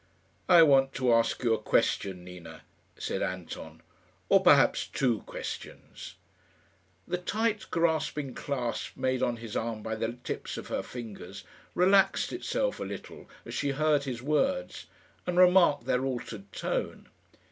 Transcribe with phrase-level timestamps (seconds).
[0.49, 2.63] "I want to ask you a question, Nina,"
[2.97, 3.81] said Anton;
[4.29, 6.15] "or perhaps two questions."
[7.07, 11.43] The tight grasping clasp made on his arm by the tips of her fingers
[11.75, 14.87] relaxed itself a little as she heard his words,
[15.27, 17.07] and remarked their altered tone.